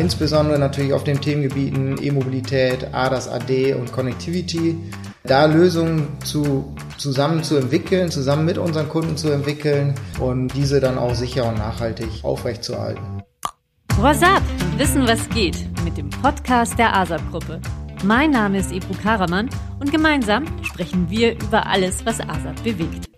insbesondere 0.00 0.58
natürlich 0.58 0.92
auf 0.92 1.04
den 1.04 1.20
Themengebieten 1.20 2.02
E-Mobilität, 2.02 2.88
ADAS, 2.92 3.28
AD 3.28 3.74
und 3.74 3.92
Connectivity, 3.92 4.76
da 5.24 5.44
Lösungen 5.44 6.08
zu, 6.24 6.74
zusammen 6.96 7.44
zu 7.44 7.56
entwickeln, 7.56 8.10
zusammen 8.10 8.46
mit 8.46 8.58
unseren 8.58 8.88
Kunden 8.88 9.16
zu 9.16 9.30
entwickeln 9.30 9.94
und 10.18 10.48
diese 10.54 10.80
dann 10.80 10.98
auch 10.98 11.14
sicher 11.14 11.46
und 11.46 11.58
nachhaltig 11.58 12.08
aufrechtzuerhalten. 12.22 13.22
What's 13.98 14.22
up? 14.22 14.42
Wissen, 14.78 15.06
was 15.06 15.28
geht 15.28 15.58
mit 15.84 15.98
dem 15.98 16.08
Podcast 16.08 16.78
der 16.78 16.96
ASAP-Gruppe. 16.96 17.60
Mein 18.02 18.30
Name 18.30 18.58
ist 18.58 18.72
Ebru 18.72 18.94
Karaman 19.02 19.50
und 19.78 19.92
gemeinsam 19.92 20.46
sprechen 20.62 21.10
wir 21.10 21.32
über 21.32 21.66
alles, 21.66 22.06
was 22.06 22.18
ASAP 22.20 22.64
bewegt. 22.64 23.10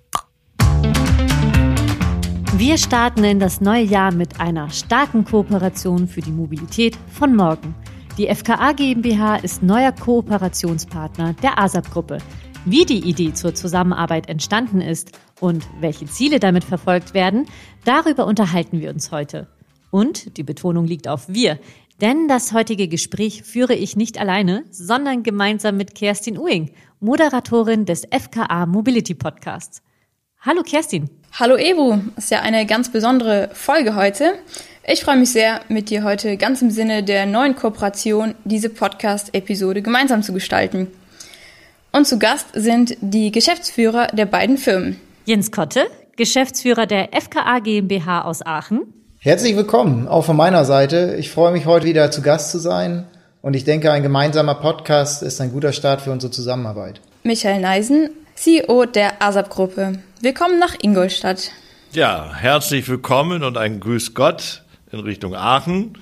Wir 2.59 2.77
starten 2.77 3.25
in 3.25 3.41
das 3.41 3.63
neue 3.63 3.83
Jahr 3.83 4.13
mit 4.13 4.39
einer 4.39 4.69
starken 4.69 5.25
Kooperation 5.25 6.07
für 6.07 6.21
die 6.21 6.31
Mobilität 6.31 6.99
von 7.11 7.35
morgen. 7.35 7.75
Die 8.19 8.27
FKA 8.33 8.73
GmbH 8.73 9.37
ist 9.37 9.63
neuer 9.63 9.91
Kooperationspartner 9.91 11.33
der 11.43 11.59
ASAP-Gruppe. 11.59 12.19
Wie 12.67 12.85
die 12.85 13.09
Idee 13.09 13.33
zur 13.33 13.55
Zusammenarbeit 13.55 14.29
entstanden 14.29 14.83
ist 14.83 15.19
und 15.41 15.67
welche 15.81 16.05
Ziele 16.05 16.41
damit 16.41 16.63
verfolgt 16.63 17.15
werden, 17.15 17.47
darüber 17.87 18.27
unterhalten 18.27 18.83
wir 18.83 18.91
uns 18.91 19.11
heute. 19.11 19.49
Und 19.91 20.37
die 20.37 20.43
Betonung 20.45 20.85
liegt 20.85 21.09
auf 21.09 21.29
wir, 21.29 21.59
denn 22.03 22.29
das 22.29 22.53
heutige 22.53 22.87
Gespräch 22.87 23.45
führe 23.45 23.75
ich 23.75 23.97
nicht 23.97 24.19
alleine, 24.19 24.65
sondern 24.71 25.23
gemeinsam 25.23 25.79
mit 25.79 25.95
Kerstin 25.95 26.37
Uing, 26.39 26.71
Moderatorin 27.01 27.87
des 27.87 28.03
FKA 28.11 28.67
Mobility 28.67 29.15
Podcasts. 29.15 29.83
Hallo 30.45 30.63
Kerstin. 30.65 31.09
Hallo 31.39 31.55
Ebu, 31.55 31.99
ist 32.17 32.33
ja 32.33 32.41
eine 32.41 32.67
ganz 32.67 32.91
besondere 32.91 33.51
Folge 33.53 33.95
heute. 33.95 34.33
Ich 34.85 35.05
freue 35.05 35.17
mich 35.17 35.31
sehr, 35.31 35.61
mit 35.69 35.89
dir 35.89 36.03
heute 36.03 36.37
ganz 36.37 36.61
im 36.63 36.73
Sinne 36.73 37.05
der 37.05 37.27
neuen 37.27 37.55
Kooperation 37.55 38.35
diese 38.43 38.69
Podcast-Episode 38.69 39.83
gemeinsam 39.83 40.25
zu 40.25 40.33
gestalten. 40.33 40.89
Und 41.93 42.09
zu 42.09 42.19
Gast 42.19 42.49
sind 42.55 42.97
die 43.01 43.31
Geschäftsführer 43.31 44.09
der 44.09 44.27
beiden 44.27 44.59
Firmen. 44.59 45.01
Jens 45.27 45.53
Kotte, 45.53 45.87
Geschäftsführer 46.17 46.87
der 46.87 47.11
FKA 47.13 47.61
GmbH 47.61 48.23
aus 48.23 48.45
Aachen. 48.45 48.81
Herzlich 49.21 49.55
willkommen, 49.55 50.09
auch 50.09 50.25
von 50.25 50.37
meiner 50.37 50.65
Seite. 50.65 51.15
Ich 51.21 51.31
freue 51.31 51.53
mich 51.53 51.67
heute 51.67 51.87
wieder 51.87 52.11
zu 52.11 52.21
Gast 52.21 52.51
zu 52.51 52.59
sein 52.59 53.07
und 53.43 53.55
ich 53.55 53.63
denke, 53.63 53.93
ein 53.93 54.03
gemeinsamer 54.03 54.57
Podcast 54.57 55.23
ist 55.23 55.41
ein 55.41 55.53
guter 55.53 55.73
Start 55.73 56.01
für 56.01 56.11
unsere 56.11 56.33
Zusammenarbeit. 56.33 57.01
Michael 57.23 57.61
Neisen, 57.61 58.11
CEO 58.43 58.87
der 58.87 59.23
ASAP-Gruppe. 59.23 60.01
Willkommen 60.21 60.59
nach 60.59 60.75
Ingolstadt. 60.83 61.53
Ja, 61.93 62.35
herzlich 62.35 62.89
willkommen 62.89 63.45
und 63.45 63.57
ein 63.57 63.79
Grüß 63.79 64.15
Gott 64.15 64.65
in 64.91 64.99
Richtung 64.99 65.37
Aachen. 65.37 65.97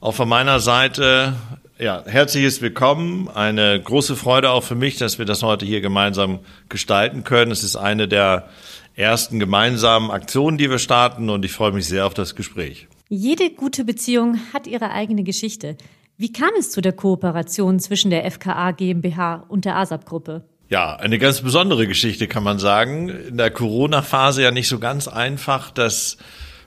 Auch 0.00 0.14
von 0.14 0.26
meiner 0.26 0.60
Seite, 0.60 1.34
ja, 1.78 2.02
herzliches 2.06 2.62
Willkommen. 2.62 3.28
Eine 3.28 3.78
große 3.78 4.16
Freude 4.16 4.48
auch 4.52 4.62
für 4.62 4.76
mich, 4.76 4.96
dass 4.96 5.18
wir 5.18 5.26
das 5.26 5.42
heute 5.42 5.66
hier 5.66 5.82
gemeinsam 5.82 6.38
gestalten 6.70 7.22
können. 7.22 7.50
Es 7.52 7.62
ist 7.62 7.76
eine 7.76 8.08
der 8.08 8.48
ersten 8.94 9.38
gemeinsamen 9.38 10.10
Aktionen, 10.10 10.56
die 10.56 10.70
wir 10.70 10.78
starten 10.78 11.28
und 11.28 11.44
ich 11.44 11.52
freue 11.52 11.72
mich 11.72 11.84
sehr 11.84 12.06
auf 12.06 12.14
das 12.14 12.34
Gespräch. 12.34 12.88
Jede 13.10 13.50
gute 13.50 13.84
Beziehung 13.84 14.38
hat 14.54 14.66
ihre 14.66 14.90
eigene 14.90 15.22
Geschichte. 15.22 15.76
Wie 16.16 16.32
kam 16.32 16.52
es 16.58 16.70
zu 16.70 16.80
der 16.80 16.92
Kooperation 16.92 17.78
zwischen 17.78 18.10
der 18.10 18.24
FKA 18.30 18.70
GmbH 18.70 19.44
und 19.48 19.66
der 19.66 19.76
ASAP-Gruppe? 19.76 20.44
Ja, 20.74 20.96
eine 20.96 21.20
ganz 21.20 21.40
besondere 21.40 21.86
Geschichte 21.86 22.26
kann 22.26 22.42
man 22.42 22.58
sagen. 22.58 23.08
In 23.08 23.36
der 23.36 23.52
Corona-Phase 23.52 24.42
ja 24.42 24.50
nicht 24.50 24.66
so 24.66 24.80
ganz 24.80 25.06
einfach, 25.06 25.70
dass 25.70 26.16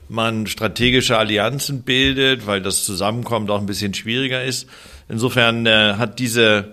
man 0.08 0.46
strategische 0.46 1.18
Allianzen 1.18 1.82
bildet, 1.82 2.46
weil 2.46 2.62
das 2.62 2.86
Zusammenkommen 2.86 3.50
auch 3.50 3.60
ein 3.60 3.66
bisschen 3.66 3.92
schwieriger 3.92 4.42
ist. 4.42 4.66
Insofern 5.10 5.66
äh, 5.66 5.96
hat 5.98 6.20
diese 6.20 6.72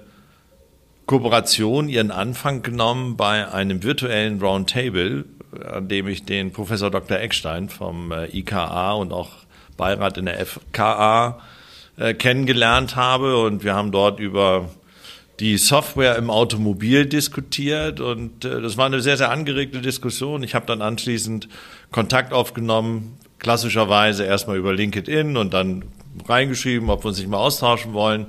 Kooperation 1.07 1.89
ihren 1.89 2.09
Anfang 2.09 2.61
genommen 2.61 3.17
bei 3.17 3.51
einem 3.51 3.83
virtuellen 3.83 4.39
Roundtable, 4.39 5.25
an 5.61 5.89
dem 5.89 6.07
ich 6.07 6.23
den 6.23 6.53
Professor 6.53 6.89
Dr. 6.89 7.19
Eckstein 7.19 7.67
vom 7.67 8.13
äh, 8.13 8.27
IKA 8.27 8.93
und 8.93 9.11
auch 9.11 9.31
Beirat 9.75 10.17
in 10.17 10.27
der 10.27 10.45
FKA 10.45 11.41
äh, 11.97 12.13
kennengelernt 12.13 12.95
habe. 12.95 13.43
Und 13.43 13.65
wir 13.65 13.75
haben 13.75 13.91
dort 13.91 14.21
über 14.21 14.69
die 15.39 15.57
Software 15.57 16.15
im 16.15 16.29
Automobil 16.29 17.05
diskutiert 17.05 17.99
und 17.99 18.45
äh, 18.45 18.61
das 18.61 18.77
war 18.77 18.85
eine 18.85 19.01
sehr, 19.01 19.17
sehr 19.17 19.31
angeregte 19.31 19.81
Diskussion. 19.81 20.43
Ich 20.43 20.55
habe 20.55 20.65
dann 20.65 20.81
anschließend 20.81 21.49
Kontakt 21.91 22.33
aufgenommen, 22.33 23.17
klassischerweise 23.39 24.23
erstmal 24.23 24.57
über 24.57 24.73
LinkedIn 24.73 25.37
und 25.37 25.53
dann 25.53 25.85
reingeschrieben, 26.27 26.89
ob 26.89 27.03
wir 27.03 27.09
uns 27.09 27.19
nicht 27.19 27.29
mal 27.29 27.37
austauschen 27.37 27.93
wollen. 27.93 28.27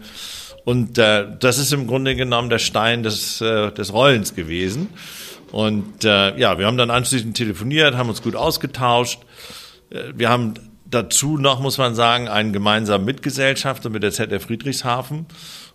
Und 0.64 0.98
äh, 0.98 1.26
das 1.38 1.58
ist 1.58 1.72
im 1.72 1.86
Grunde 1.86 2.16
genommen 2.16 2.50
der 2.50 2.58
Stein 2.58 3.04
des, 3.04 3.40
äh, 3.40 3.70
des 3.70 3.92
Rollens 3.92 4.34
gewesen. 4.34 4.88
Und 5.52 6.04
äh, 6.04 6.36
ja, 6.36 6.58
wir 6.58 6.66
haben 6.66 6.76
dann 6.76 6.90
anschließend 6.90 7.36
telefoniert, 7.36 7.94
haben 7.94 8.08
uns 8.08 8.20
gut 8.20 8.34
ausgetauscht. 8.34 9.20
Äh, 9.90 10.12
wir 10.16 10.28
haben 10.28 10.54
dazu 10.84 11.38
noch, 11.38 11.60
muss 11.60 11.78
man 11.78 11.94
sagen, 11.94 12.28
einen 12.28 12.52
gemeinsamen 12.52 13.04
Mitgesellschafter 13.04 13.90
mit 13.90 14.02
der 14.02 14.10
ZF 14.10 14.42
Friedrichshafen. 14.42 15.26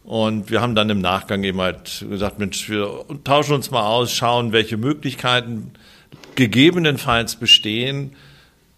Und 0.04 0.50
wir 0.50 0.62
haben 0.62 0.76
dann 0.76 0.90
im 0.90 1.00
Nachgang 1.00 1.44
eben 1.44 1.62
halt 1.62 2.06
gesagt, 2.10 2.40
Mensch, 2.40 2.70
wir 2.70 3.06
tauschen 3.24 3.54
uns 3.54 3.70
mal 3.72 3.86
aus, 3.86 4.12
schauen, 4.12 4.52
welche 4.52 4.78
Möglichkeiten 4.78 5.72
gegebenenfalls 6.36 7.36
bestehen, 7.36 8.16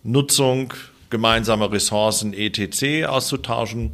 Nutzung 0.04 0.74
gemeinsamer 1.10 1.72
Ressourcen 1.72 2.34
etc. 2.34 3.06
auszutauschen. 3.08 3.92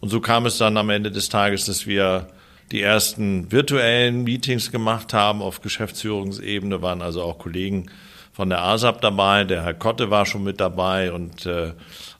Und 0.00 0.08
so 0.10 0.20
kam 0.20 0.46
es 0.46 0.58
dann 0.58 0.76
am 0.76 0.90
Ende 0.90 1.10
des 1.10 1.28
Tages, 1.28 1.64
dass 1.64 1.86
wir 1.86 2.28
die 2.70 2.80
ersten 2.80 3.50
virtuellen 3.50 4.22
Meetings 4.24 4.70
gemacht 4.70 5.12
haben 5.12 5.42
auf 5.42 5.60
Geschäftsführungsebene, 5.60 6.80
waren 6.82 7.02
also 7.02 7.22
auch 7.22 7.38
Kollegen 7.38 7.86
von 8.32 8.48
der 8.48 8.62
ASAP 8.62 9.00
dabei, 9.02 9.44
der 9.44 9.62
Herr 9.62 9.74
Kotte 9.74 10.10
war 10.10 10.24
schon 10.24 10.42
mit 10.42 10.58
dabei 10.58 11.12
und 11.12 11.44
äh, 11.44 11.72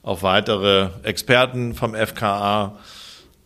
auch 0.03 0.21
weitere 0.21 0.89
Experten 1.01 1.73
vom 1.73 1.95
FKA 1.95 2.77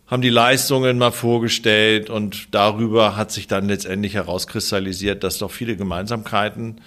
haben 0.08 0.22
die 0.22 0.30
Leistungen 0.30 0.98
mal 0.98 1.12
vorgestellt 1.12 2.08
und 2.10 2.54
darüber 2.54 3.16
hat 3.16 3.30
sich 3.30 3.46
dann 3.46 3.68
letztendlich 3.68 4.14
herauskristallisiert, 4.14 5.22
dass 5.22 5.38
doch 5.38 5.50
viele 5.50 5.76
Gemeinsamkeiten 5.76 6.80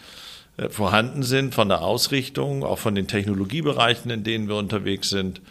äh, 0.58 0.70
vorhanden 0.70 1.24
sind 1.24 1.54
von 1.54 1.70
der 1.70 1.82
Ausrichtung, 1.82 2.64
auch 2.64 2.80
von 2.80 2.96
den 2.96 3.08
Technologiebereichen, 3.08 4.10
in 4.10 4.24
denen 4.24 4.48
wir 4.48 4.56
unterwegs 4.56 5.10
sind. 5.10 5.42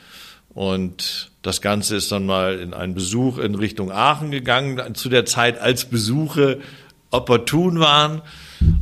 Und 0.53 1.31
das 1.43 1.63
Ganze 1.63 1.95
ist 1.95 2.11
dann 2.11 2.27
mal 2.27 2.59
in 2.59 2.75
einen 2.75 2.95
Besuch 2.95 3.39
in 3.39 3.55
Richtung 3.55 3.93
Aachen 3.93 4.33
gegangen, 4.33 4.97
zu 4.97 5.09
der 5.09 5.25
Zeit, 5.25 5.61
als 5.61 5.85
Besuche 5.85 6.59
opportun 7.13 7.79
waren. 7.79 8.21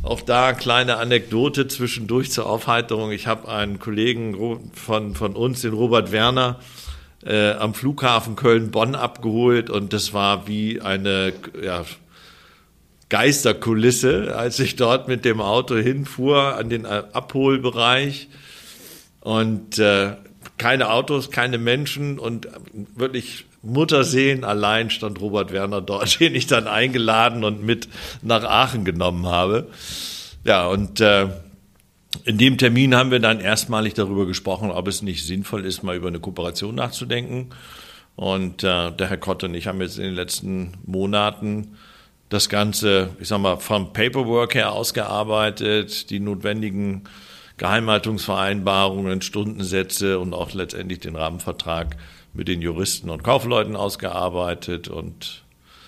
Auch 0.01 0.21
da 0.21 0.53
kleine 0.53 0.97
Anekdote 0.97 1.67
zwischendurch 1.67 2.31
zur 2.31 2.49
Aufheiterung. 2.49 3.11
Ich 3.11 3.27
habe 3.27 3.47
einen 3.47 3.77
Kollegen 3.77 4.35
von, 4.73 5.13
von 5.13 5.35
uns, 5.35 5.61
den 5.61 5.73
Robert 5.73 6.11
Werner, 6.11 6.59
äh, 7.25 7.51
am 7.51 7.73
Flughafen 7.73 8.35
Köln-Bonn 8.35 8.95
abgeholt 8.95 9.69
und 9.69 9.93
das 9.93 10.13
war 10.13 10.47
wie 10.47 10.81
eine 10.81 11.33
ja, 11.61 11.85
Geisterkulisse, 13.09 14.35
als 14.37 14.59
ich 14.59 14.75
dort 14.75 15.07
mit 15.07 15.25
dem 15.25 15.41
Auto 15.41 15.75
hinfuhr 15.75 16.55
an 16.55 16.69
den 16.69 16.85
Abholbereich 16.85 18.29
und 19.21 19.79
äh, 19.79 20.13
keine 20.57 20.91
Autos, 20.91 21.31
keine 21.31 21.57
Menschen 21.57 22.19
und 22.19 22.47
wirklich 22.95 23.45
Mutterseen 23.61 24.43
allein 24.43 24.89
stand 24.89 25.19
Robert 25.19 25.51
Werner 25.51 25.81
dort, 25.81 26.19
den 26.19 26.35
ich 26.35 26.47
dann 26.47 26.67
eingeladen 26.67 27.43
und 27.43 27.63
mit 27.63 27.89
nach 28.21 28.43
Aachen 28.43 28.85
genommen 28.85 29.27
habe. 29.27 29.67
Ja, 30.45 30.67
und 30.67 31.01
äh, 31.01 31.27
in 32.23 32.37
dem 32.37 32.57
Termin 32.57 32.95
haben 32.95 33.11
wir 33.11 33.19
dann 33.19 33.39
erstmalig 33.39 33.93
darüber 33.93 34.25
gesprochen, 34.25 34.71
ob 34.71 34.87
es 34.87 35.01
nicht 35.01 35.25
sinnvoll 35.25 35.65
ist, 35.65 35.83
mal 35.83 35.95
über 35.95 36.07
eine 36.07 36.19
Kooperation 36.19 36.75
nachzudenken. 36.75 37.49
Und 38.15 38.63
äh, 38.63 38.91
der 38.91 39.09
Herr 39.09 39.17
Kott 39.17 39.43
und 39.43 39.53
ich 39.53 39.67
haben 39.67 39.79
jetzt 39.79 39.97
in 39.97 40.03
den 40.03 40.15
letzten 40.15 40.73
Monaten 40.85 41.77
das 42.29 42.49
Ganze, 42.49 43.11
ich 43.19 43.27
sag 43.27 43.39
mal, 43.39 43.57
vom 43.57 43.93
Paperwork 43.93 44.55
her 44.55 44.71
ausgearbeitet, 44.71 46.09
die 46.09 46.19
notwendigen 46.19 47.03
Geheimhaltungsvereinbarungen, 47.57 49.21
Stundensätze 49.21 50.19
und 50.19 50.33
auch 50.33 50.53
letztendlich 50.53 50.99
den 50.99 51.15
Rahmenvertrag 51.15 51.97
mit 52.33 52.47
den 52.47 52.61
Juristen 52.61 53.09
und 53.09 53.23
Kaufleuten 53.23 53.75
ausgearbeitet 53.75 54.87
und 54.87 55.43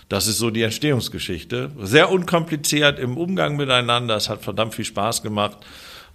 das 0.09 0.27
ist 0.27 0.39
so 0.39 0.49
die 0.49 0.63
Entstehungsgeschichte. 0.63 1.71
Sehr 1.79 2.11
unkompliziert 2.11 2.99
im 2.99 3.15
Umgang 3.15 3.55
miteinander. 3.55 4.17
Es 4.17 4.27
hat 4.27 4.41
verdammt 4.41 4.75
viel 4.75 4.83
Spaß 4.83 5.23
gemacht. 5.23 5.57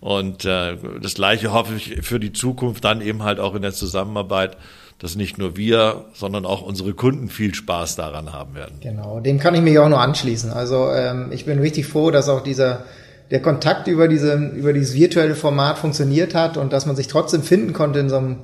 Und 0.00 0.44
äh, 0.44 0.76
das 1.00 1.14
Gleiche 1.14 1.52
hoffe 1.52 1.74
ich 1.74 1.98
für 2.02 2.20
die 2.20 2.32
Zukunft 2.32 2.84
dann 2.84 3.00
eben 3.00 3.22
halt 3.22 3.40
auch 3.40 3.54
in 3.54 3.62
der 3.62 3.72
Zusammenarbeit, 3.72 4.56
dass 4.98 5.16
nicht 5.16 5.36
nur 5.38 5.56
wir, 5.56 6.06
sondern 6.14 6.46
auch 6.46 6.62
unsere 6.62 6.94
Kunden 6.94 7.28
viel 7.28 7.54
Spaß 7.54 7.96
daran 7.96 8.32
haben 8.32 8.54
werden. 8.54 8.78
Genau, 8.80 9.20
dem 9.20 9.38
kann 9.38 9.54
ich 9.54 9.60
mich 9.60 9.78
auch 9.78 9.88
nur 9.88 10.00
anschließen. 10.00 10.52
Also 10.52 10.90
ähm, 10.90 11.30
ich 11.32 11.44
bin 11.44 11.58
richtig 11.58 11.86
froh, 11.86 12.10
dass 12.10 12.28
auch 12.28 12.42
dieser 12.42 12.84
der 13.30 13.42
Kontakt 13.42 13.88
über 13.88 14.06
diese 14.06 14.34
über 14.34 14.72
dieses 14.72 14.94
virtuelle 14.94 15.34
Format 15.34 15.78
funktioniert 15.78 16.34
hat 16.34 16.56
und 16.56 16.72
dass 16.72 16.86
man 16.86 16.96
sich 16.96 17.08
trotzdem 17.08 17.42
finden 17.42 17.72
konnte 17.72 17.98
in 17.98 18.08
so 18.08 18.16
einem 18.16 18.36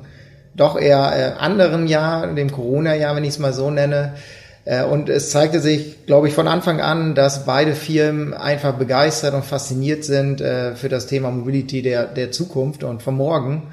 doch 0.54 0.78
eher 0.78 1.12
äh, 1.16 1.38
anderen 1.38 1.86
Jahr, 1.86 2.26
dem 2.26 2.50
Corona-Jahr, 2.50 3.16
wenn 3.16 3.24
ich 3.24 3.30
es 3.30 3.38
mal 3.38 3.54
so 3.54 3.70
nenne. 3.70 4.14
Äh, 4.64 4.84
und 4.84 5.08
es 5.08 5.30
zeigte 5.30 5.60
sich, 5.60 6.06
glaube 6.06 6.28
ich, 6.28 6.34
von 6.34 6.48
Anfang 6.48 6.80
an, 6.80 7.14
dass 7.14 7.44
beide 7.44 7.74
Firmen 7.74 8.34
einfach 8.34 8.74
begeistert 8.74 9.34
und 9.34 9.44
fasziniert 9.44 10.04
sind 10.04 10.40
äh, 10.40 10.74
für 10.74 10.88
das 10.88 11.06
Thema 11.06 11.30
Mobility 11.30 11.82
der, 11.82 12.06
der 12.06 12.30
Zukunft 12.30 12.84
und 12.84 13.02
von 13.02 13.16
morgen. 13.16 13.68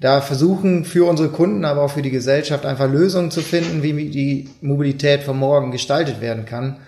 Da 0.00 0.20
versuchen 0.20 0.84
für 0.84 1.08
unsere 1.08 1.28
Kunden, 1.28 1.64
aber 1.64 1.82
auch 1.82 1.90
für 1.90 2.02
die 2.02 2.10
Gesellschaft 2.10 2.66
einfach 2.66 2.90
Lösungen 2.90 3.30
zu 3.30 3.40
finden, 3.40 3.82
wie 3.82 4.10
die 4.10 4.50
Mobilität 4.60 5.22
von 5.22 5.38
morgen 5.38 5.70
gestaltet 5.70 6.20
werden 6.20 6.44
kann. 6.44 6.78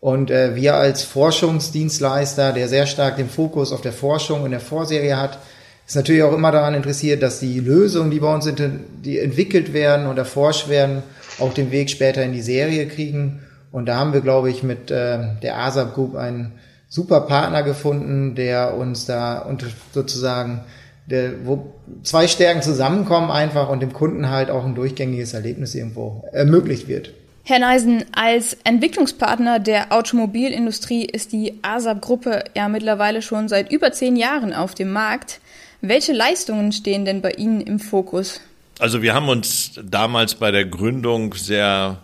Und 0.00 0.30
äh, 0.30 0.54
wir 0.54 0.74
als 0.74 1.02
Forschungsdienstleister, 1.02 2.52
der 2.52 2.68
sehr 2.68 2.86
stark 2.86 3.16
den 3.16 3.28
Fokus 3.28 3.72
auf 3.72 3.82
der 3.82 3.92
Forschung 3.92 4.44
in 4.44 4.50
der 4.50 4.60
Vorserie 4.60 5.16
hat, 5.16 5.38
ist 5.86 5.96
natürlich 5.96 6.22
auch 6.22 6.32
immer 6.32 6.50
daran 6.50 6.74
interessiert, 6.74 7.22
dass 7.22 7.38
die 7.38 7.60
Lösungen, 7.60 8.10
die 8.10 8.18
bei 8.18 8.34
uns 8.34 8.44
sind, 8.44 8.60
die 9.04 9.18
entwickelt 9.18 9.72
werden 9.72 10.06
und 10.06 10.18
erforscht 10.18 10.68
werden, 10.68 11.02
auch 11.38 11.54
den 11.54 11.70
Weg 11.70 11.90
später 11.90 12.22
in 12.22 12.32
die 12.32 12.42
Serie 12.42 12.86
kriegen. 12.86 13.40
Und 13.72 13.86
da 13.86 13.96
haben 13.96 14.12
wir, 14.12 14.20
glaube 14.20 14.50
ich, 14.50 14.62
mit 14.62 14.90
äh, 14.90 15.18
der 15.42 15.58
ASAP 15.58 15.94
Group 15.94 16.16
einen 16.16 16.52
super 16.88 17.22
Partner 17.22 17.62
gefunden, 17.62 18.34
der 18.34 18.76
uns 18.76 19.06
da 19.06 19.38
und 19.38 19.64
sozusagen 19.92 20.64
der, 21.06 21.46
wo 21.46 21.72
zwei 22.02 22.26
Stärken 22.26 22.62
zusammenkommen 22.62 23.30
einfach 23.30 23.68
und 23.68 23.80
dem 23.80 23.92
Kunden 23.92 24.30
halt 24.30 24.50
auch 24.50 24.64
ein 24.64 24.74
durchgängiges 24.74 25.34
Erlebnis 25.34 25.74
irgendwo 25.74 26.24
ermöglicht 26.32 26.88
wird. 26.88 27.12
Herr 27.44 27.60
Neisen, 27.60 28.04
als 28.10 28.56
Entwicklungspartner 28.64 29.60
der 29.60 29.92
Automobilindustrie 29.92 31.04
ist 31.04 31.32
die 31.32 31.60
ASAP-Gruppe 31.62 32.42
ja 32.56 32.68
mittlerweile 32.68 33.22
schon 33.22 33.48
seit 33.48 33.70
über 33.70 33.92
zehn 33.92 34.16
Jahren 34.16 34.52
auf 34.52 34.74
dem 34.74 34.90
Markt. 34.90 35.40
Welche 35.80 36.12
Leistungen 36.12 36.72
stehen 36.72 37.04
denn 37.04 37.20
bei 37.20 37.30
Ihnen 37.32 37.60
im 37.60 37.78
Fokus? 37.78 38.40
Also 38.78 39.00
wir 39.00 39.14
haben 39.14 39.28
uns 39.28 39.80
damals 39.82 40.34
bei 40.34 40.50
der 40.50 40.66
Gründung 40.66 41.32
sehr 41.34 42.02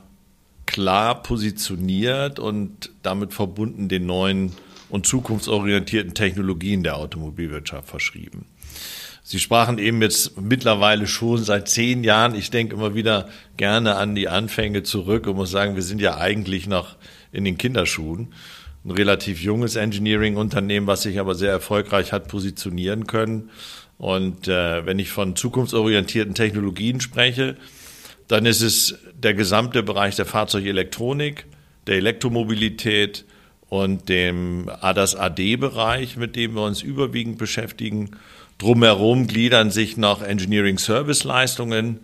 klar 0.65 1.23
positioniert 1.23 2.39
und 2.39 2.91
damit 3.03 3.35
verbunden 3.35 3.89
den 3.89 4.07
neuen 4.07 4.53
und 4.89 5.07
zukunftsorientierten 5.07 6.15
Technologien 6.15 6.83
der 6.83 6.97
Automobilwirtschaft 6.97 7.89
verschrieben. 7.89 8.47
Sie 9.23 9.39
sprachen 9.39 9.79
eben 9.79 10.01
jetzt 10.01 10.41
mittlerweile 10.41 11.07
schon 11.07 11.45
seit 11.45 11.69
zehn 11.69 12.05
Jahren, 12.05 12.35
ich 12.35 12.51
denke 12.51 12.75
immer 12.75 12.95
wieder 12.95 13.29
gerne 13.59 13.97
an 13.97 14.15
die 14.15 14.29
Anfänge 14.29 14.83
zurück 14.83 15.27
und 15.27 15.37
muss 15.37 15.51
sagen, 15.51 15.75
wir 15.75 15.83
sind 15.83 16.01
ja 16.01 16.17
eigentlich 16.17 16.67
noch 16.67 16.97
in 17.33 17.45
den 17.45 17.59
Kinderschuhen. 17.59 18.33
Ein 18.85 18.91
relativ 18.91 19.41
junges 19.43 19.77
Engineering-Unternehmen, 19.77 20.87
was 20.87 21.03
sich 21.03 21.21
aber 21.21 21.35
sehr 21.35 21.53
erfolgreich 21.53 22.13
hat 22.13 22.29
positionieren 22.29 23.07
können 23.07 23.51
und 24.02 24.49
äh, 24.49 24.84
wenn 24.84 24.99
ich 24.99 25.10
von 25.10 25.37
zukunftsorientierten 25.37 26.34
Technologien 26.34 27.00
spreche, 27.00 27.56
dann 28.26 28.46
ist 28.46 28.60
es 28.60 28.99
der 29.14 29.32
gesamte 29.32 29.84
Bereich 29.84 30.16
der 30.16 30.26
Fahrzeugelektronik, 30.26 31.46
der 31.87 31.99
Elektromobilität 31.99 33.25
und 33.69 34.08
dem 34.08 34.69
ADAS-AD-Bereich, 34.81 36.16
mit 36.16 36.34
dem 36.34 36.56
wir 36.56 36.64
uns 36.64 36.82
überwiegend 36.82 37.38
beschäftigen. 37.38 38.10
Drumherum 38.58 39.28
gliedern 39.28 39.70
sich 39.70 39.96
noch 39.96 40.20
Engineering-Service-Leistungen, 40.20 42.00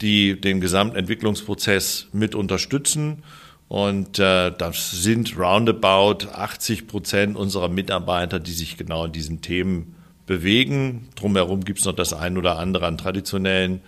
die 0.00 0.40
den 0.40 0.60
Gesamtentwicklungsprozess 0.60 2.08
mit 2.12 2.34
unterstützen. 2.34 3.22
Und 3.68 4.18
äh, 4.18 4.50
das 4.50 4.90
sind 4.90 5.38
roundabout 5.38 6.26
80 6.32 6.88
Prozent 6.88 7.36
unserer 7.36 7.68
Mitarbeiter, 7.68 8.40
die 8.40 8.50
sich 8.50 8.76
genau 8.76 9.04
in 9.04 9.12
diesen 9.12 9.40
Themen 9.40 9.94
bewegen. 10.28 11.08
Drumherum 11.16 11.64
gibt 11.64 11.80
es 11.80 11.84
noch 11.84 11.96
das 11.96 12.12
ein 12.12 12.38
oder 12.38 12.58
andere 12.58 12.86
an 12.86 12.96
traditionellen 12.96 13.80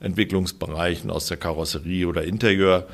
Entwicklungsbereichen 0.00 1.10
aus 1.10 1.26
der 1.26 1.36
Karosserie 1.36 2.06
oder 2.06 2.24
Interieur. 2.24 2.86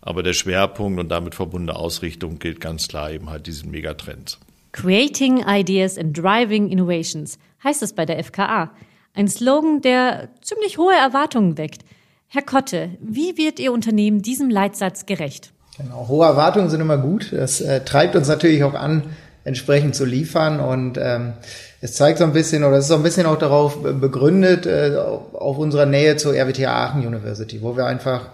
Aber 0.00 0.24
der 0.24 0.32
Schwerpunkt 0.32 0.98
und 0.98 1.08
damit 1.08 1.36
verbundene 1.36 1.78
Ausrichtung 1.78 2.40
gilt 2.40 2.60
ganz 2.60 2.88
klar 2.88 3.12
eben 3.12 3.30
halt 3.30 3.46
diesen 3.46 3.70
Megatrends. 3.70 4.38
Creating 4.72 5.44
Ideas 5.46 5.96
and 5.96 6.16
Driving 6.16 6.68
Innovations 6.68 7.38
heißt 7.62 7.82
es 7.82 7.92
bei 7.92 8.04
der 8.04 8.22
FKA. 8.22 8.72
Ein 9.14 9.28
Slogan, 9.28 9.80
der 9.80 10.28
ziemlich 10.42 10.78
hohe 10.78 10.94
Erwartungen 10.94 11.56
weckt. 11.56 11.82
Herr 12.28 12.42
Kotte, 12.42 12.90
wie 13.00 13.36
wird 13.36 13.58
Ihr 13.58 13.72
Unternehmen 13.72 14.20
diesem 14.20 14.50
Leitsatz 14.50 15.06
gerecht? 15.06 15.52
Genau, 15.78 16.08
hohe 16.08 16.26
Erwartungen 16.26 16.68
sind 16.70 16.80
immer 16.80 16.98
gut. 16.98 17.32
Das 17.32 17.60
äh, 17.60 17.84
treibt 17.84 18.16
uns 18.16 18.28
natürlich 18.28 18.64
auch 18.64 18.74
an, 18.74 19.04
entsprechend 19.46 19.94
zu 19.94 20.04
liefern. 20.04 20.60
Und 20.60 20.98
ähm, 21.00 21.34
es 21.80 21.94
zeigt 21.94 22.18
so 22.18 22.24
ein 22.24 22.32
bisschen, 22.32 22.64
oder 22.64 22.76
es 22.76 22.84
ist 22.84 22.88
so 22.88 22.96
ein 22.96 23.02
bisschen 23.02 23.26
auch 23.26 23.38
darauf 23.38 23.82
begründet, 23.82 24.66
äh, 24.66 24.96
auf 24.96 25.56
unserer 25.56 25.86
Nähe 25.86 26.16
zur 26.16 26.34
RWTH 26.34 26.66
Aachen 26.66 27.06
University, 27.06 27.62
wo 27.62 27.76
wir 27.76 27.86
einfach 27.86 28.28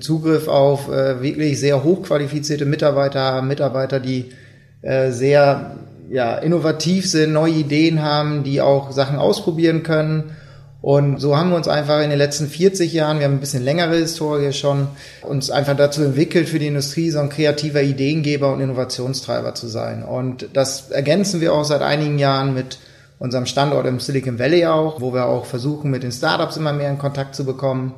Zugriff 0.00 0.48
auf 0.48 0.88
äh, 0.88 1.20
wirklich 1.20 1.58
sehr 1.60 1.84
hochqualifizierte 1.84 2.64
Mitarbeiter 2.64 3.20
haben, 3.20 3.48
Mitarbeiter, 3.48 4.00
die 4.00 4.30
äh, 4.82 5.10
sehr 5.10 5.76
ja, 6.10 6.36
innovativ 6.38 7.10
sind, 7.10 7.32
neue 7.32 7.52
Ideen 7.52 8.02
haben, 8.02 8.44
die 8.44 8.60
auch 8.60 8.92
Sachen 8.92 9.18
ausprobieren 9.18 9.82
können 9.82 10.30
und 10.82 11.20
so 11.20 11.36
haben 11.36 11.50
wir 11.50 11.56
uns 11.56 11.68
einfach 11.68 12.02
in 12.02 12.10
den 12.10 12.18
letzten 12.18 12.48
40 12.48 12.92
Jahren, 12.92 13.20
wir 13.20 13.26
haben 13.26 13.34
ein 13.34 13.40
bisschen 13.40 13.62
längere 13.62 13.94
Historie 13.94 14.52
schon, 14.52 14.88
uns 15.22 15.48
einfach 15.48 15.76
dazu 15.76 16.02
entwickelt, 16.02 16.48
für 16.48 16.58
die 16.58 16.66
Industrie 16.66 17.10
so 17.10 17.20
ein 17.20 17.28
kreativer 17.28 17.82
Ideengeber 17.82 18.52
und 18.52 18.60
Innovationstreiber 18.60 19.54
zu 19.54 19.68
sein. 19.68 20.02
Und 20.02 20.48
das 20.54 20.90
ergänzen 20.90 21.40
wir 21.40 21.52
auch 21.52 21.64
seit 21.64 21.82
einigen 21.82 22.18
Jahren 22.18 22.52
mit 22.52 22.78
unserem 23.20 23.46
Standort 23.46 23.86
im 23.86 24.00
Silicon 24.00 24.40
Valley 24.40 24.66
auch, 24.66 25.00
wo 25.00 25.14
wir 25.14 25.26
auch 25.26 25.46
versuchen, 25.46 25.88
mit 25.88 26.02
den 26.02 26.10
Startups 26.10 26.56
immer 26.56 26.72
mehr 26.72 26.90
in 26.90 26.98
Kontakt 26.98 27.36
zu 27.36 27.44
bekommen, 27.44 27.94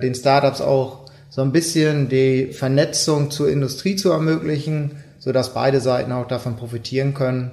den 0.00 0.14
Startups 0.14 0.60
auch 0.60 1.06
so 1.30 1.42
ein 1.42 1.50
bisschen 1.50 2.08
die 2.08 2.52
Vernetzung 2.52 3.32
zur 3.32 3.50
Industrie 3.50 3.96
zu 3.96 4.12
ermöglichen, 4.12 4.92
sodass 5.18 5.52
beide 5.52 5.80
Seiten 5.80 6.12
auch 6.12 6.28
davon 6.28 6.54
profitieren 6.54 7.12
können 7.12 7.50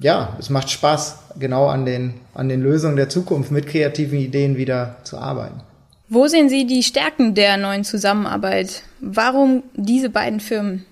ja, 0.00 0.36
es 0.38 0.50
macht 0.50 0.70
Spaß, 0.70 1.18
genau 1.38 1.66
an 1.66 1.84
den, 1.84 2.14
an 2.34 2.48
den 2.48 2.62
Lösungen 2.62 2.96
der 2.96 3.08
Zukunft 3.08 3.50
mit 3.50 3.66
kreativen 3.66 4.18
Ideen 4.18 4.56
wieder 4.56 4.96
zu 5.04 5.18
arbeiten. 5.18 5.60
Wo 6.08 6.26
sehen 6.26 6.48
Sie 6.48 6.66
die 6.66 6.82
Stärken 6.82 7.34
der 7.34 7.56
neuen 7.56 7.84
Zusammenarbeit? 7.84 8.82
Warum 9.00 9.62
diese 9.74 10.10
beiden 10.10 10.40
Firmen? 10.40 10.84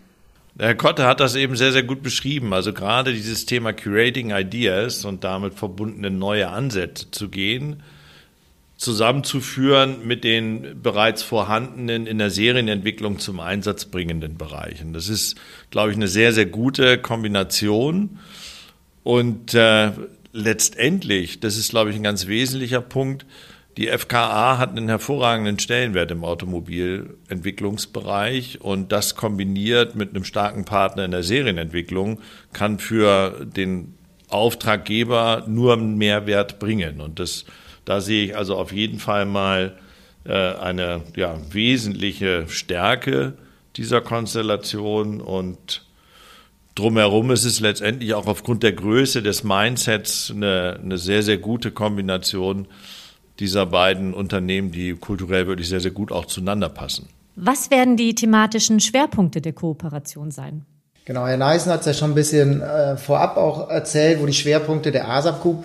Herr 0.58 0.74
Kotte 0.74 1.06
hat 1.06 1.20
das 1.20 1.34
eben 1.34 1.56
sehr, 1.56 1.72
sehr 1.72 1.82
gut 1.82 2.02
beschrieben. 2.02 2.52
Also 2.52 2.72
gerade 2.72 3.12
dieses 3.12 3.46
Thema 3.46 3.72
Curating 3.72 4.30
Ideas 4.30 5.04
und 5.04 5.24
damit 5.24 5.54
verbundene 5.54 6.10
neue 6.10 6.48
Ansätze 6.48 7.10
zu 7.10 7.28
gehen, 7.28 7.82
zusammenzuführen 8.76 10.06
mit 10.06 10.22
den 10.22 10.80
bereits 10.82 11.22
vorhandenen 11.22 12.06
in 12.06 12.18
der 12.18 12.30
Serienentwicklung 12.30 13.18
zum 13.18 13.40
Einsatz 13.40 13.86
bringenden 13.86 14.36
Bereichen. 14.36 14.92
Das 14.92 15.08
ist, 15.08 15.36
glaube 15.70 15.90
ich, 15.90 15.96
eine 15.96 16.08
sehr, 16.08 16.32
sehr 16.32 16.46
gute 16.46 16.98
Kombination. 16.98 18.18
Und 19.08 19.54
äh, 19.54 19.92
letztendlich, 20.34 21.40
das 21.40 21.56
ist, 21.56 21.70
glaube 21.70 21.88
ich, 21.88 21.96
ein 21.96 22.02
ganz 22.02 22.26
wesentlicher 22.26 22.82
Punkt, 22.82 23.24
die 23.78 23.86
FKA 23.86 24.58
hat 24.58 24.72
einen 24.72 24.90
hervorragenden 24.90 25.58
Stellenwert 25.58 26.10
im 26.10 26.26
Automobilentwicklungsbereich 26.26 28.60
und 28.60 28.92
das 28.92 29.14
kombiniert 29.14 29.94
mit 29.94 30.10
einem 30.10 30.24
starken 30.24 30.66
Partner 30.66 31.06
in 31.06 31.12
der 31.12 31.22
Serienentwicklung 31.22 32.20
kann 32.52 32.78
für 32.78 33.46
den 33.46 33.94
Auftraggeber 34.28 35.44
nur 35.48 35.72
einen 35.72 35.96
Mehrwert 35.96 36.58
bringen. 36.58 37.00
Und 37.00 37.18
das, 37.18 37.46
da 37.86 38.02
sehe 38.02 38.26
ich 38.26 38.36
also 38.36 38.56
auf 38.56 38.72
jeden 38.72 38.98
Fall 38.98 39.24
mal 39.24 39.78
äh, 40.24 40.34
eine 40.34 41.00
ja, 41.16 41.38
wesentliche 41.50 42.46
Stärke 42.48 43.38
dieser 43.74 44.02
Konstellation 44.02 45.22
und 45.22 45.87
drumherum 46.78 47.30
ist 47.30 47.44
es 47.44 47.60
letztendlich 47.60 48.14
auch 48.14 48.26
aufgrund 48.26 48.62
der 48.62 48.72
Größe 48.72 49.22
des 49.22 49.44
Mindsets 49.44 50.32
eine, 50.34 50.78
eine 50.82 50.98
sehr, 50.98 51.22
sehr 51.22 51.38
gute 51.38 51.70
Kombination 51.70 52.66
dieser 53.40 53.66
beiden 53.66 54.14
Unternehmen, 54.14 54.70
die 54.70 54.94
kulturell 54.94 55.46
wirklich 55.46 55.68
sehr, 55.68 55.80
sehr 55.80 55.90
gut 55.90 56.12
auch 56.12 56.26
zueinander 56.26 56.68
passen. 56.68 57.08
Was 57.36 57.70
werden 57.70 57.96
die 57.96 58.14
thematischen 58.14 58.80
Schwerpunkte 58.80 59.40
der 59.40 59.52
Kooperation 59.52 60.30
sein? 60.30 60.64
Genau, 61.04 61.26
Herr 61.26 61.36
Neisen 61.36 61.72
hat 61.72 61.80
es 61.80 61.86
ja 61.86 61.94
schon 61.94 62.10
ein 62.10 62.14
bisschen 62.14 62.60
äh, 62.60 62.96
vorab 62.96 63.36
auch 63.36 63.70
erzählt, 63.70 64.20
wo 64.20 64.26
die 64.26 64.32
Schwerpunkte 64.32 64.92
der 64.92 65.08
ASAP 65.08 65.40
Group 65.40 65.64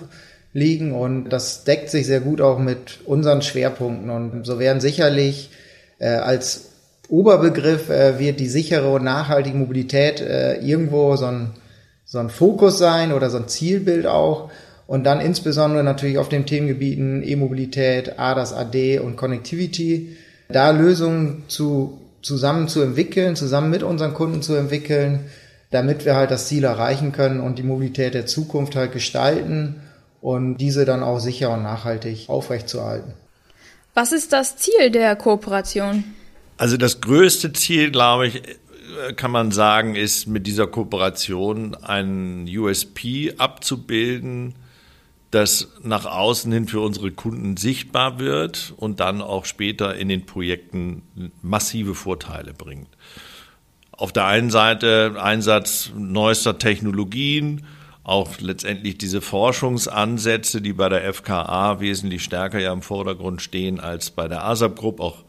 liegen 0.53 0.93
und 0.93 1.29
das 1.29 1.63
deckt 1.63 1.89
sich 1.89 2.05
sehr 2.05 2.21
gut 2.21 2.39
auch 2.41 2.59
mit 2.59 2.99
unseren 3.05 3.41
Schwerpunkten 3.41 4.09
und 4.09 4.45
so 4.45 4.59
werden 4.59 4.79
sicherlich 4.79 5.49
äh, 5.97 6.09
als 6.09 6.72
Oberbegriff 7.09 7.89
äh, 7.89 8.19
wird 8.19 8.39
die 8.39 8.47
sichere 8.47 8.91
und 8.91 9.03
nachhaltige 9.03 9.57
Mobilität 9.57 10.21
äh, 10.21 10.55
irgendwo 10.59 11.15
so 11.15 11.25
ein, 11.25 11.51
so 12.05 12.19
ein 12.19 12.29
Fokus 12.29 12.77
sein 12.77 13.11
oder 13.11 13.29
so 13.29 13.37
ein 13.37 13.47
Zielbild 13.47 14.07
auch. 14.07 14.49
Und 14.87 15.05
dann 15.05 15.21
insbesondere 15.21 15.83
natürlich 15.83 16.17
auf 16.17 16.29
den 16.29 16.45
Themengebieten 16.45 17.23
E-Mobilität, 17.23 18.19
ADAS, 18.19 18.53
AD 18.53 18.99
und 18.99 19.15
Connectivity, 19.15 20.17
da 20.49 20.71
Lösungen 20.71 21.43
zu, 21.47 21.99
zusammen 22.21 22.67
zu 22.67 22.81
entwickeln, 22.81 23.35
zusammen 23.35 23.69
mit 23.69 23.83
unseren 23.83 24.13
Kunden 24.13 24.41
zu 24.41 24.55
entwickeln, 24.55 25.21
damit 25.71 26.05
wir 26.05 26.15
halt 26.15 26.31
das 26.31 26.47
Ziel 26.47 26.63
erreichen 26.63 27.11
können 27.11 27.39
und 27.39 27.57
die 27.57 27.63
Mobilität 27.63 28.13
der 28.13 28.25
Zukunft 28.25 28.75
halt 28.75 28.91
gestalten 28.91 29.81
und 30.21 30.57
diese 30.57 30.85
dann 30.85 31.01
auch 31.01 31.19
sicher 31.19 31.51
und 31.51 31.63
nachhaltig 31.63 32.29
aufrechtzuerhalten. 32.29 33.13
Was 33.93 34.11
ist 34.11 34.33
das 34.33 34.57
Ziel 34.57 34.89
der 34.91 35.15
Kooperation? 35.15 36.03
Also 36.57 36.77
das 36.77 37.01
größte 37.01 37.53
Ziel, 37.53 37.91
glaube 37.91 38.27
ich, 38.27 38.41
kann 39.15 39.31
man 39.31 39.51
sagen, 39.51 39.95
ist 39.95 40.27
mit 40.27 40.47
dieser 40.47 40.67
Kooperation 40.67 41.75
ein 41.75 42.47
USP 42.47 43.33
abzubilden, 43.37 44.55
das 45.31 45.69
nach 45.81 46.05
außen 46.05 46.51
hin 46.51 46.67
für 46.67 46.79
unsere 46.79 47.11
Kunden 47.11 47.57
sichtbar 47.57 48.19
wird 48.19 48.73
und 48.77 48.99
dann 48.99 49.21
auch 49.21 49.45
später 49.45 49.95
in 49.95 50.09
den 50.09 50.25
Projekten 50.25 51.01
massive 51.41 51.95
Vorteile 51.95 52.53
bringt. 52.53 52.89
Auf 53.91 54.11
der 54.11 54.25
einen 54.25 54.51
Seite 54.51 55.15
Einsatz 55.19 55.91
neuester 55.95 56.59
Technologien, 56.59 57.65
auch 58.03 58.39
letztendlich 58.39 58.97
diese 58.97 59.21
Forschungsansätze, 59.21 60.61
die 60.61 60.73
bei 60.73 60.89
der 60.89 61.11
FKA 61.13 61.79
wesentlich 61.79 62.23
stärker 62.23 62.59
ja 62.59 62.73
im 62.73 62.81
Vordergrund 62.81 63.41
stehen 63.41 63.79
als 63.79 64.11
bei 64.11 64.27
der 64.27 64.43
ASAP 64.43 64.75
Group. 64.75 64.99
Auch 64.99 65.23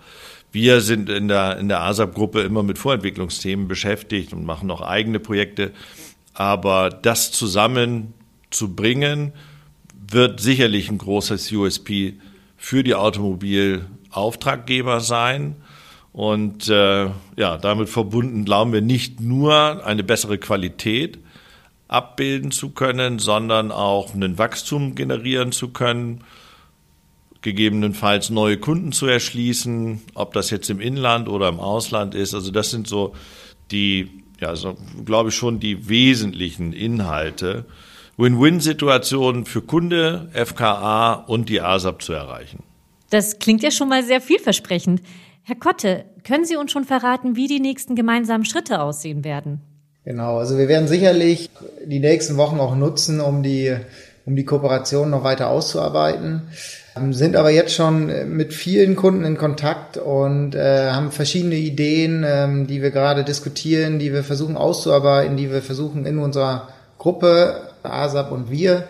wir 0.55 0.81
sind 0.81 1.11
in 1.11 1.27
der, 1.27 1.59
in 1.59 1.69
der 1.69 1.83
ASAP 1.83 2.15
Gruppe 2.15 2.43
immer 2.43 2.63
mit 2.63 2.79
Vorentwicklungsthemen 2.79 3.67
beschäftigt 3.67 4.33
und 4.33 4.47
machen 4.47 4.71
auch 4.71 4.83
eigene 4.83 5.19
Projekte. 5.19 5.73
Aber 6.33 6.91
das 6.91 7.33
zusammen 7.33 8.15
zu 8.51 8.73
bringen, 8.75 9.33
wird 10.09 10.39
sicherlich 10.39 10.89
ein 10.89 10.99
großes 10.99 11.51
USP 11.51 12.15
für 12.57 12.85
die 12.85 12.95
Automobilauftraggeber 12.95 15.01
sein. 15.01 15.57
Und 16.13 16.69
äh, 16.69 17.07
ja, 17.37 17.59
damit 17.61 17.89
verbunden 17.89 18.45
glauben 18.45 18.73
wir 18.73 18.81
nicht 18.81 19.21
nur 19.21 19.85
eine 19.85 20.05
bessere 20.05 20.39
Qualität 20.39 21.19
abbilden 21.89 22.53
zu 22.53 22.71
können, 22.71 23.19
sondern 23.19 23.73
auch 23.73 24.15
einen 24.15 24.39
Wachstum 24.39 24.95
generieren 24.95 25.51
zu 25.51 25.71
können, 25.71 26.23
gegebenenfalls 27.45 28.31
neue 28.31 28.57
Kunden 28.57 28.91
zu 28.91 29.07
erschließen, 29.07 30.01
ob 30.15 30.33
das 30.33 30.51
jetzt 30.51 30.69
im 30.71 30.81
Inland 30.81 31.29
oder 31.29 31.49
im 31.49 31.61
Ausland 31.61 32.17
ist. 32.17 32.35
Also 32.35 32.51
das 32.51 32.71
sind 32.71 32.89
so 32.89 33.15
die, 33.71 34.25
ja, 34.41 34.57
so 34.57 34.77
glaube 35.05 35.29
ich 35.29 35.37
schon 35.37 35.61
die 35.61 35.89
wesentlichen 35.89 36.73
Inhalte, 36.73 37.67
Win-Win-Situationen 38.17 39.45
für 39.45 39.61
Kunde, 39.63 40.29
FKA 40.33 41.13
und 41.13 41.49
die 41.49 41.61
ASAP 41.61 42.03
zu 42.03 42.13
erreichen. 42.13 42.63
Das 43.11 43.39
klingt 43.39 43.63
ja 43.63 43.71
schon 43.71 43.89
mal 43.89 44.03
sehr 44.03 44.21
vielversprechend. 44.21 45.03
Herr 45.43 45.57
Kotte, 45.57 46.07
können 46.25 46.47
Sie 46.47 46.57
uns 46.57 46.73
schon 46.73 46.85
verraten, 46.85 47.37
wie 47.37 47.47
die 47.47 47.61
nächsten 47.61 47.95
gemeinsamen 47.95 48.47
Schritte 48.47 48.81
aussehen 48.81 49.25
werden? 49.25 49.61
Genau, 50.05 50.39
also 50.39 50.57
wir 50.57 50.69
werden 50.69 50.89
sicherlich 50.89 51.51
die 51.85 51.99
nächsten 51.99 52.37
Wochen 52.39 52.61
auch 52.61 52.75
nutzen, 52.75 53.21
um 53.21 53.43
die, 53.43 53.77
um 54.27 54.37
die 54.37 54.45
Kooperation 54.45 55.11
noch 55.11 55.25
weiter 55.25 55.49
auszuarbeiten. 55.49 56.43
Sind 57.11 57.35
aber 57.35 57.51
jetzt 57.51 57.75
schon 57.75 58.37
mit 58.37 58.55
vielen 58.55 58.95
Kunden 58.95 59.25
in 59.25 59.37
Kontakt 59.37 59.97
und 59.97 60.55
äh, 60.55 60.91
haben 60.91 61.11
verschiedene 61.11 61.57
Ideen, 61.57 62.25
ähm, 62.25 62.67
die 62.69 62.83
wir 62.83 62.93
gerade 62.93 63.25
diskutieren, 63.25 63.99
die 63.99 64.13
wir 64.13 64.23
versuchen 64.23 64.57
auszuarbeiten, 64.57 65.37
die 65.37 65.51
wir 65.51 65.61
versuchen 65.61 66.07
in 66.07 66.19
unserer 66.19 66.69
Gruppe 66.99 67.63
ASAP 67.83 68.31
und 68.31 68.51
wir 68.51 68.85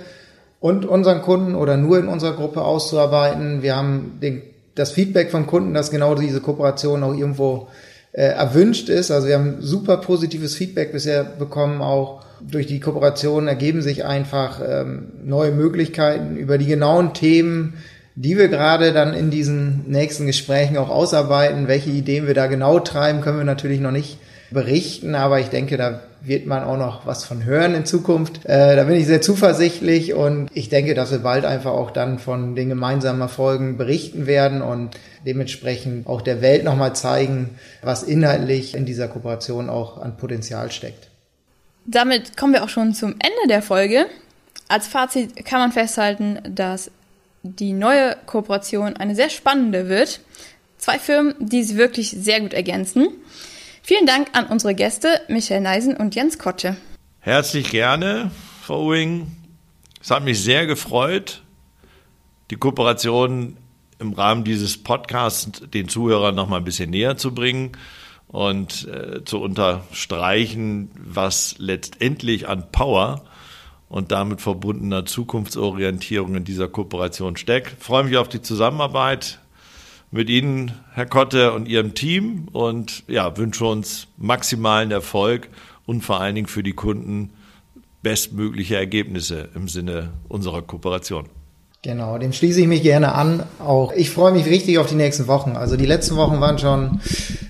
und 0.60 0.84
unseren 0.84 1.22
Kunden 1.22 1.54
oder 1.54 1.76
nur 1.76 1.98
in 1.98 2.08
unserer 2.08 2.34
Gruppe 2.34 2.62
auszuarbeiten. 2.62 3.62
Wir 3.62 3.74
haben 3.74 4.18
den, 4.22 4.42
das 4.74 4.92
Feedback 4.92 5.30
vom 5.30 5.46
Kunden, 5.46 5.74
dass 5.74 5.90
genau 5.90 6.14
diese 6.14 6.40
Kooperation 6.40 7.02
auch 7.02 7.14
irgendwo 7.14 7.68
äh, 8.12 8.22
erwünscht 8.22 8.88
ist. 8.88 9.10
Also 9.10 9.28
wir 9.28 9.34
haben 9.34 9.56
super 9.60 9.96
positives 9.96 10.54
Feedback 10.54 10.92
bisher 10.92 11.24
bekommen. 11.24 11.80
Auch 11.80 12.22
durch 12.50 12.66
die 12.66 12.80
Kooperation 12.80 13.48
ergeben 13.48 13.82
sich 13.82 14.04
einfach 14.04 14.60
ähm, 14.66 15.12
neue 15.24 15.52
Möglichkeiten 15.52 16.36
über 16.36 16.58
die 16.58 16.66
genauen 16.66 17.14
Themen, 17.14 17.74
die 18.16 18.38
wir 18.38 18.48
gerade 18.48 18.92
dann 18.92 19.14
in 19.14 19.30
diesen 19.30 19.84
nächsten 19.88 20.26
Gesprächen 20.26 20.76
auch 20.76 20.90
ausarbeiten. 20.90 21.68
Welche 21.68 21.90
Ideen 21.90 22.26
wir 22.26 22.34
da 22.34 22.46
genau 22.46 22.78
treiben, 22.78 23.20
können 23.20 23.38
wir 23.38 23.44
natürlich 23.44 23.80
noch 23.80 23.90
nicht 23.90 24.18
berichten, 24.50 25.14
aber 25.14 25.40
ich 25.40 25.48
denke, 25.48 25.76
da 25.76 26.00
wird 26.22 26.46
man 26.46 26.64
auch 26.64 26.78
noch 26.78 27.06
was 27.06 27.24
von 27.24 27.44
hören 27.44 27.74
in 27.74 27.84
Zukunft. 27.84 28.46
Äh, 28.46 28.76
da 28.76 28.84
bin 28.84 28.96
ich 28.96 29.06
sehr 29.06 29.20
zuversichtlich 29.20 30.14
und 30.14 30.48
ich 30.54 30.68
denke, 30.68 30.94
dass 30.94 31.10
wir 31.10 31.18
bald 31.18 31.44
einfach 31.44 31.72
auch 31.72 31.90
dann 31.90 32.18
von 32.18 32.54
den 32.54 32.68
gemeinsamen 32.68 33.20
Erfolgen 33.20 33.76
berichten 33.76 34.26
werden 34.26 34.62
und 34.62 34.90
dementsprechend 35.26 36.06
auch 36.06 36.22
der 36.22 36.40
Welt 36.40 36.64
nochmal 36.64 36.94
zeigen, 36.94 37.50
was 37.82 38.02
inhaltlich 38.02 38.74
in 38.74 38.86
dieser 38.86 39.08
Kooperation 39.08 39.68
auch 39.68 40.00
an 40.00 40.16
Potenzial 40.16 40.70
steckt. 40.70 41.08
Damit 41.86 42.36
kommen 42.36 42.54
wir 42.54 42.64
auch 42.64 42.68
schon 42.68 42.94
zum 42.94 43.12
Ende 43.12 43.48
der 43.48 43.62
Folge. 43.62 44.06
Als 44.68 44.86
Fazit 44.86 45.44
kann 45.44 45.60
man 45.60 45.72
festhalten, 45.72 46.38
dass 46.48 46.90
die 47.42 47.72
neue 47.72 48.16
Kooperation 48.26 48.96
eine 48.96 49.14
sehr 49.14 49.28
spannende 49.28 49.88
wird. 49.88 50.20
Zwei 50.78 50.98
Firmen, 50.98 51.34
die 51.38 51.62
sie 51.62 51.76
wirklich 51.76 52.10
sehr 52.10 52.40
gut 52.40 52.54
ergänzen. 52.54 53.08
Vielen 53.82 54.06
Dank 54.06 54.28
an 54.32 54.46
unsere 54.46 54.74
Gäste 54.74 55.20
Michael 55.28 55.60
Neisen 55.60 55.94
und 55.96 56.14
Jens 56.14 56.38
Kotte. 56.38 56.76
Herzlich 57.20 57.70
gerne, 57.70 58.30
Frau 58.62 58.86
Uing. 58.86 59.30
Es 60.00 60.10
hat 60.10 60.24
mich 60.24 60.42
sehr 60.42 60.66
gefreut, 60.66 61.42
die 62.50 62.56
Kooperation 62.56 63.58
im 63.98 64.12
Rahmen 64.12 64.44
dieses 64.44 64.82
Podcasts 64.82 65.62
den 65.72 65.88
Zuhörern 65.88 66.34
noch 66.34 66.48
mal 66.48 66.58
ein 66.58 66.64
bisschen 66.64 66.90
näher 66.90 67.16
zu 67.16 67.34
bringen 67.34 67.72
und 68.28 68.88
äh, 68.88 69.24
zu 69.24 69.40
unterstreichen, 69.40 70.90
was 70.96 71.54
letztendlich 71.58 72.48
an 72.48 72.70
Power 72.72 73.22
und 73.88 74.10
damit 74.10 74.40
verbundener 74.40 75.06
Zukunftsorientierung 75.06 76.34
in 76.34 76.44
dieser 76.44 76.68
Kooperation 76.68 77.36
steckt. 77.36 77.74
Ich 77.78 77.84
freue 77.84 78.04
mich 78.04 78.16
auf 78.16 78.28
die 78.28 78.42
Zusammenarbeit 78.42 79.38
mit 80.10 80.30
Ihnen, 80.30 80.72
Herr 80.92 81.06
Kotte, 81.06 81.52
und 81.52 81.68
Ihrem 81.68 81.94
Team 81.94 82.48
und 82.52 83.04
ja, 83.08 83.36
wünsche 83.36 83.64
uns 83.64 84.08
maximalen 84.16 84.90
Erfolg 84.90 85.48
und 85.86 86.02
vor 86.02 86.20
allen 86.20 86.34
Dingen 86.34 86.46
für 86.46 86.62
die 86.62 86.72
Kunden 86.72 87.30
bestmögliche 88.02 88.76
Ergebnisse 88.76 89.48
im 89.54 89.68
Sinne 89.68 90.10
unserer 90.28 90.62
Kooperation. 90.62 91.26
Genau, 91.82 92.16
dem 92.16 92.32
schließe 92.32 92.62
ich 92.62 92.66
mich 92.66 92.82
gerne 92.82 93.12
an. 93.12 93.42
Auch 93.58 93.92
ich 93.92 94.08
freue 94.08 94.32
mich 94.32 94.46
richtig 94.46 94.78
auf 94.78 94.88
die 94.88 94.94
nächsten 94.94 95.26
Wochen. 95.26 95.56
Also 95.56 95.76
die 95.76 95.84
letzten 95.84 96.16
Wochen 96.16 96.40
waren 96.40 96.58
schon 96.58 97.00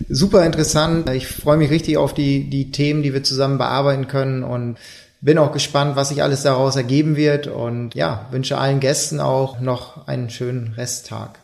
super 0.09 0.45
interessant. 0.45 1.09
Ich 1.11 1.27
freue 1.27 1.57
mich 1.57 1.71
richtig 1.71 1.97
auf 1.97 2.15
die, 2.15 2.49
die 2.51 2.71
Themen, 2.71 3.03
die 3.03 3.13
wir 3.13 3.23
zusammen 3.23 3.59
bearbeiten 3.59 4.09
können 4.09 4.43
und 4.43 4.77
bin 5.21 5.39
auch 5.39 5.53
gespannt, 5.53 5.97
was 5.97 6.11
sich 6.11 6.23
alles 6.23 6.43
daraus 6.43 6.77
ergeben 6.77 7.17
wird 7.17 7.47
und 7.47 7.95
ja, 7.95 8.27
wünsche 8.31 8.59
allen 8.59 8.81
Gästen 8.81 9.21
auch 9.21 9.59
noch 9.61 10.07
einen 10.07 10.29
schönen 10.29 10.75
Resttag. 10.75 11.39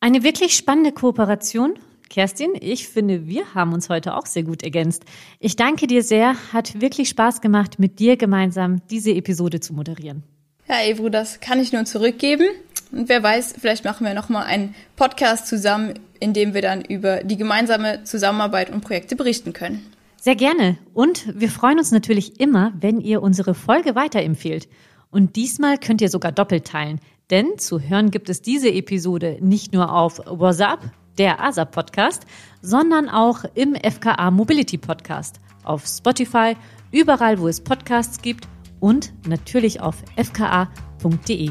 Eine 0.00 0.22
wirklich 0.22 0.56
spannende 0.56 0.92
Kooperation. 0.92 1.74
Kerstin, 2.08 2.52
ich 2.60 2.88
finde, 2.88 3.26
wir 3.26 3.54
haben 3.54 3.72
uns 3.72 3.88
heute 3.88 4.14
auch 4.14 4.26
sehr 4.26 4.44
gut 4.44 4.62
ergänzt. 4.62 5.02
Ich 5.40 5.56
danke 5.56 5.86
dir 5.86 6.02
sehr. 6.02 6.36
Hat 6.52 6.80
wirklich 6.80 7.08
Spaß 7.08 7.40
gemacht, 7.40 7.78
mit 7.78 7.98
dir 7.98 8.16
gemeinsam 8.16 8.80
diese 8.88 9.10
Episode 9.10 9.60
zu 9.60 9.74
moderieren. 9.74 10.22
Ja, 10.68 10.82
Evro, 10.82 11.08
das 11.08 11.40
kann 11.40 11.60
ich 11.60 11.72
nur 11.72 11.84
zurückgeben. 11.86 12.44
Und 12.92 13.08
wer 13.08 13.22
weiß, 13.22 13.54
vielleicht 13.60 13.84
machen 13.84 14.06
wir 14.06 14.14
nochmal 14.14 14.44
einen 14.44 14.74
Podcast 14.96 15.46
zusammen, 15.46 15.94
in 16.20 16.32
dem 16.32 16.54
wir 16.54 16.62
dann 16.62 16.82
über 16.82 17.22
die 17.22 17.36
gemeinsame 17.36 18.04
Zusammenarbeit 18.04 18.70
und 18.70 18.80
Projekte 18.80 19.16
berichten 19.16 19.52
können. 19.52 19.84
Sehr 20.20 20.36
gerne. 20.36 20.78
Und 20.94 21.26
wir 21.38 21.50
freuen 21.50 21.78
uns 21.78 21.92
natürlich 21.92 22.40
immer, 22.40 22.72
wenn 22.80 23.00
ihr 23.00 23.22
unsere 23.22 23.54
Folge 23.54 23.94
weiterempfehlt. 23.94 24.68
Und 25.10 25.36
diesmal 25.36 25.78
könnt 25.78 26.00
ihr 26.00 26.08
sogar 26.08 26.32
doppelt 26.32 26.66
teilen. 26.66 27.00
Denn 27.30 27.58
zu 27.58 27.80
hören 27.80 28.10
gibt 28.10 28.28
es 28.28 28.42
diese 28.42 28.70
Episode 28.70 29.38
nicht 29.40 29.72
nur 29.72 29.92
auf 29.92 30.18
WhatsApp, 30.26 30.80
der 31.18 31.42
ASAP 31.42 31.72
Podcast, 31.72 32.22
sondern 32.62 33.08
auch 33.08 33.44
im 33.54 33.74
FKA 33.74 34.30
Mobility 34.30 34.78
Podcast, 34.78 35.40
auf 35.64 35.86
Spotify, 35.86 36.56
überall, 36.90 37.38
wo 37.38 37.48
es 37.48 37.60
Podcasts 37.60 38.22
gibt 38.22 38.48
und 38.80 39.12
natürlich 39.26 39.80
auf 39.80 39.96
fka.de. 40.16 41.50